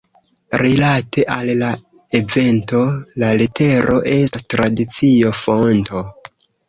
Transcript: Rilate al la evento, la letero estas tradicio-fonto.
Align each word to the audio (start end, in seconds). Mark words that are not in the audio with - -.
Rilate 0.61 1.25
al 1.33 1.51
la 1.59 1.67
evento, 2.21 2.81
la 3.25 3.29
letero 3.43 4.01
estas 4.17 4.49
tradicio-fonto. 4.55 6.03